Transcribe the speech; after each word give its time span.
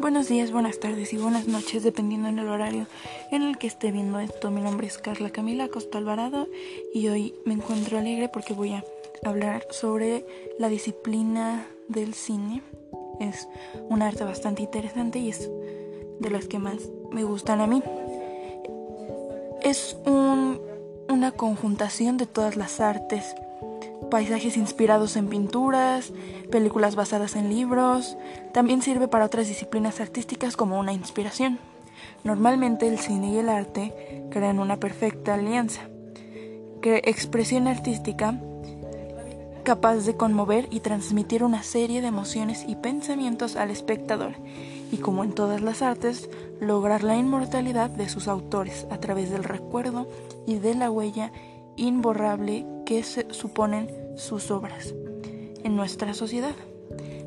Buenos 0.00 0.28
días, 0.28 0.52
buenas 0.52 0.78
tardes 0.78 1.12
y 1.12 1.16
buenas 1.16 1.48
noches, 1.48 1.82
dependiendo 1.82 2.28
del 2.28 2.48
horario 2.48 2.86
en 3.32 3.42
el 3.42 3.58
que 3.58 3.66
esté 3.66 3.90
viendo 3.90 4.20
esto. 4.20 4.52
Mi 4.52 4.60
nombre 4.60 4.86
es 4.86 4.96
Carla 4.96 5.30
Camila 5.30 5.66
Costa 5.68 5.98
Alvarado 5.98 6.46
y 6.94 7.08
hoy 7.08 7.34
me 7.44 7.54
encuentro 7.54 7.98
alegre 7.98 8.28
porque 8.28 8.54
voy 8.54 8.74
a 8.74 8.84
hablar 9.24 9.66
sobre 9.70 10.24
la 10.56 10.68
disciplina 10.68 11.66
del 11.88 12.14
cine. 12.14 12.62
Es 13.18 13.48
un 13.88 14.02
arte 14.02 14.22
bastante 14.22 14.62
interesante 14.62 15.18
y 15.18 15.30
es 15.30 15.50
de 16.20 16.30
las 16.30 16.46
que 16.46 16.60
más 16.60 16.78
me 17.10 17.24
gustan 17.24 17.60
a 17.60 17.66
mí. 17.66 17.82
Es 19.62 19.96
una 20.06 21.32
conjuntación 21.32 22.18
de 22.18 22.26
todas 22.26 22.56
las 22.56 22.78
artes 22.78 23.34
paisajes 24.08 24.56
inspirados 24.56 25.16
en 25.16 25.28
pinturas, 25.28 26.12
películas 26.50 26.96
basadas 26.96 27.36
en 27.36 27.48
libros, 27.48 28.16
también 28.52 28.82
sirve 28.82 29.08
para 29.08 29.24
otras 29.24 29.48
disciplinas 29.48 30.00
artísticas 30.00 30.56
como 30.56 30.78
una 30.78 30.92
inspiración. 30.92 31.58
Normalmente 32.24 32.88
el 32.88 32.98
cine 32.98 33.32
y 33.32 33.38
el 33.38 33.48
arte 33.48 34.24
crean 34.30 34.58
una 34.58 34.78
perfecta 34.78 35.34
alianza, 35.34 35.88
expresión 36.82 37.68
artística 37.68 38.40
capaz 39.64 40.06
de 40.06 40.16
conmover 40.16 40.66
y 40.70 40.80
transmitir 40.80 41.44
una 41.44 41.62
serie 41.62 42.00
de 42.00 42.08
emociones 42.08 42.64
y 42.66 42.76
pensamientos 42.76 43.56
al 43.56 43.70
espectador, 43.70 44.32
y 44.90 44.96
como 44.96 45.24
en 45.24 45.32
todas 45.32 45.60
las 45.60 45.82
artes, 45.82 46.30
lograr 46.58 47.02
la 47.02 47.16
inmortalidad 47.16 47.90
de 47.90 48.08
sus 48.08 48.28
autores 48.28 48.86
a 48.90 48.96
través 48.98 49.30
del 49.30 49.44
recuerdo 49.44 50.08
y 50.46 50.54
de 50.54 50.74
la 50.74 50.90
huella 50.90 51.32
imborrable 51.76 52.64
que 52.88 53.04
suponen 53.04 54.16
sus 54.16 54.50
obras 54.50 54.94
en 55.62 55.76
nuestra 55.76 56.14
sociedad. 56.14 56.54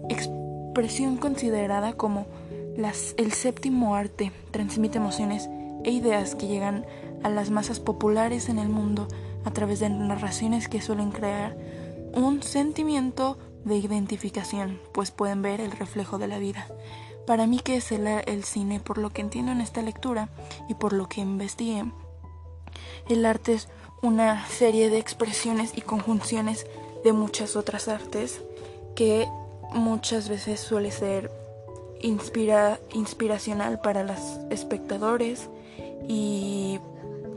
Expresión 0.10 1.18
considerada 1.18 1.94
como 1.94 2.26
el 2.76 3.32
séptimo 3.32 3.94
arte 3.94 4.32
transmite 4.50 4.98
emociones 4.98 5.52
e 5.84 5.92
ideas 5.92 6.34
que 6.34 6.48
llegan 6.48 6.88
a 7.22 7.30
las 7.30 7.52
masas 7.52 7.80
populares 7.80 8.50
en 8.50 8.58
el 8.58 8.70
mundo 8.70 9.08
a 9.46 9.52
través 9.52 9.80
de 9.82 9.92
narraciones 9.92 10.68
que 10.68 10.82
suelen 10.82 11.12
crear 11.12 11.56
un 12.16 12.42
sentimiento 12.42 13.38
de 13.64 13.78
identificación, 13.78 14.80
pues 14.96 15.12
pueden 15.12 15.44
ver 15.44 15.62
el 15.62 15.70
reflejo 15.70 16.18
de 16.18 16.28
la 16.28 16.40
vida. 16.40 16.66
Para 17.28 17.46
mí, 17.46 17.60
que 17.60 17.76
es 17.76 17.92
el, 17.92 18.08
el 18.08 18.44
cine? 18.46 18.80
Por 18.80 18.98
lo 18.98 19.12
que 19.12 19.22
entiendo 19.22 19.52
en 19.52 19.62
esta 19.62 19.84
lectura 19.84 20.30
y 20.68 20.74
por 20.74 20.92
lo 20.92 21.08
que 21.08 21.22
investigué, 21.22 21.86
el 23.10 23.26
arte 23.28 23.54
es 23.54 23.68
una 24.02 24.48
serie 24.48 24.90
de 24.90 24.98
expresiones 24.98 25.74
y 25.76 25.82
conjunciones 25.82 26.66
de 27.04 27.14
muchas 27.14 27.56
otras 27.56 27.88
artes 27.88 28.42
que 28.96 29.28
muchas 29.74 30.28
veces 30.28 30.60
suele 30.60 30.92
ser 30.92 31.32
inspira, 32.02 32.80
inspiracional 32.94 33.80
para 33.80 34.04
los 34.04 34.20
espectadores 34.50 35.50
y 36.08 36.80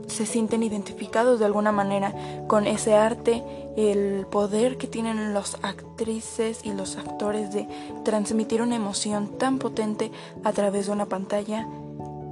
se 0.07 0.25
sienten 0.25 0.63
identificados 0.63 1.39
de 1.39 1.45
alguna 1.45 1.71
manera 1.71 2.13
con 2.47 2.67
ese 2.67 2.93
arte, 2.93 3.43
el 3.75 4.25
poder 4.27 4.77
que 4.77 4.87
tienen 4.87 5.33
los 5.33 5.57
actrices 5.61 6.61
y 6.63 6.73
los 6.73 6.97
actores 6.97 7.51
de 7.51 7.67
transmitir 8.03 8.61
una 8.61 8.75
emoción 8.75 9.37
tan 9.37 9.57
potente 9.59 10.11
a 10.43 10.51
través 10.51 10.85
de 10.85 10.91
una 10.91 11.07
pantalla, 11.07 11.67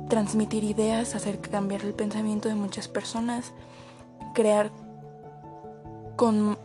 transmitir 0.10 0.64
ideas, 0.64 1.16
hacer 1.16 1.40
cambiar 1.40 1.82
el 1.82 1.94
pensamiento 1.94 2.48
de 2.48 2.56
muchas 2.56 2.88
personas, 2.88 3.52
crear 4.34 4.72
con 6.16 6.58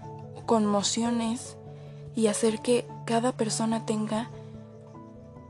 conmociones 0.46 1.56
y 2.14 2.26
hacer 2.26 2.60
que 2.60 2.86
cada 3.04 3.32
persona 3.32 3.86
tenga 3.86 4.30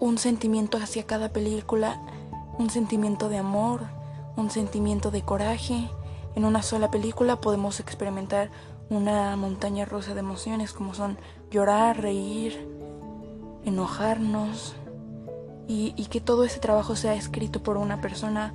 un 0.00 0.19
sentimiento 0.19 0.78
hacia 0.78 1.06
cada 1.06 1.30
película, 1.30 2.01
un 2.58 2.70
sentimiento 2.70 3.28
de 3.28 3.39
amor, 3.39 3.83
un 4.36 4.51
sentimiento 4.51 5.11
de 5.11 5.23
coraje. 5.23 5.89
En 6.34 6.45
una 6.45 6.62
sola 6.62 6.90
película 6.90 7.40
podemos 7.40 7.80
experimentar 7.80 8.51
una 8.90 9.36
montaña 9.36 9.84
rusa 9.84 10.14
de 10.14 10.20
emociones 10.20 10.73
como 10.73 10.95
son 10.95 11.18
llorar, 11.51 12.01
reír, 12.01 12.68
enojarnos 13.64 14.77
y, 15.67 15.95
y 15.96 16.07
que 16.07 16.20
todo 16.20 16.45
ese 16.45 16.61
trabajo 16.61 16.96
sea 16.96 17.14
escrito 17.14 17.62
por 17.62 17.77
una 17.77 18.01
persona 18.01 18.55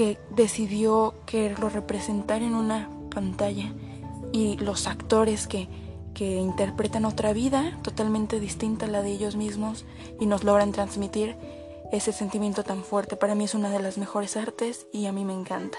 que 0.00 0.16
decidió 0.30 1.12
quererlo 1.26 1.68
representar 1.68 2.40
en 2.40 2.54
una 2.54 2.88
pantalla 3.10 3.70
y 4.32 4.56
los 4.56 4.86
actores 4.86 5.46
que, 5.46 5.68
que 6.14 6.36
interpretan 6.36 7.04
otra 7.04 7.34
vida 7.34 7.78
totalmente 7.82 8.40
distinta 8.40 8.86
a 8.86 8.88
la 8.88 9.02
de 9.02 9.10
ellos 9.10 9.36
mismos 9.36 9.84
y 10.18 10.24
nos 10.24 10.42
logran 10.42 10.72
transmitir 10.72 11.36
ese 11.92 12.14
sentimiento 12.14 12.64
tan 12.64 12.82
fuerte. 12.82 13.16
Para 13.16 13.34
mí 13.34 13.44
es 13.44 13.54
una 13.54 13.68
de 13.68 13.78
las 13.78 13.98
mejores 13.98 14.38
artes 14.38 14.86
y 14.90 15.04
a 15.04 15.12
mí 15.12 15.26
me 15.26 15.34
encanta. 15.34 15.76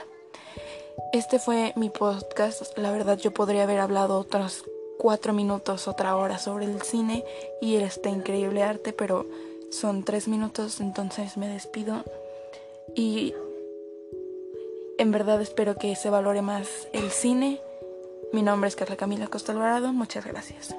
Este 1.14 1.40
fue 1.40 1.74
mi 1.76 1.90
podcast. 1.90 2.78
La 2.78 2.92
verdad 2.92 3.18
yo 3.18 3.32
podría 3.32 3.64
haber 3.64 3.80
hablado 3.80 4.20
otros 4.20 4.66
cuatro 5.00 5.34
minutos, 5.34 5.88
otra 5.88 6.16
hora 6.16 6.38
sobre 6.38 6.66
el 6.66 6.80
cine 6.84 7.26
y 7.60 7.78
este 7.78 8.12
increíble 8.12 8.62
arte, 8.62 8.94
pero 8.94 9.26
son 9.72 10.04
tres 10.04 10.28
minutos, 10.28 10.80
entonces 10.80 11.38
me 11.38 11.48
despido. 11.48 12.04
Y 12.94 13.34
en 14.98 15.12
verdad 15.12 15.42
espero 15.42 15.76
que 15.76 15.96
se 15.96 16.10
valore 16.10 16.42
más 16.42 16.88
el 16.94 17.12
cine 17.12 17.62
mi 18.32 18.44
nombre 18.44 18.70
es 18.70 18.78
Carla 18.78 18.96
Camila 18.96 19.28
Costa 19.28 19.52
Alvarado. 19.52 19.92
Muchas 19.92 20.26
gracias. 20.26 20.74